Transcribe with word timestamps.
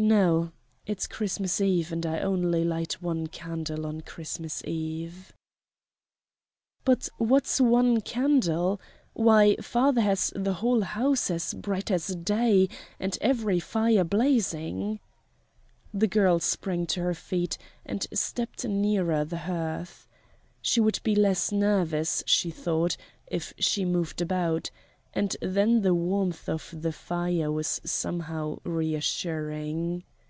"No, 0.00 0.52
it's 0.86 1.08
Christmas 1.08 1.60
Eve, 1.60 1.90
and 1.90 2.06
I 2.06 2.20
only 2.20 2.62
light 2.62 3.02
one 3.02 3.26
candle 3.26 3.84
on 3.84 4.02
Christmas 4.02 4.64
Eve." 4.64 5.32
"But 6.84 7.08
what's 7.18 7.60
one 7.60 8.00
candle! 8.02 8.80
Why, 9.14 9.56
father 9.56 10.00
has 10.02 10.32
the 10.36 10.52
whole 10.52 10.82
house 10.82 11.32
as 11.32 11.52
bright 11.52 11.90
as 11.90 12.14
day 12.14 12.68
and 13.00 13.18
every 13.20 13.58
fire 13.58 14.04
blazing." 14.04 15.00
The 15.92 16.06
girl 16.06 16.38
sprang 16.38 16.86
to 16.94 17.00
her 17.02 17.14
feet 17.14 17.58
and 17.84 18.06
stepped 18.14 18.64
nearer 18.64 19.24
the 19.24 19.36
hearth. 19.38 20.06
She 20.62 20.80
would 20.80 21.00
be 21.02 21.16
less 21.16 21.50
nervous, 21.50 22.22
she 22.24 22.52
thought, 22.52 22.96
if 23.26 23.52
she 23.58 23.84
moved 23.84 24.20
about, 24.20 24.70
and 25.14 25.36
then 25.40 25.80
the 25.80 25.94
warmth 25.94 26.50
of 26.50 26.72
the 26.82 26.92
fire 26.92 27.50
was 27.50 27.80
somehow 27.84 28.56
reassuring. 28.62 30.04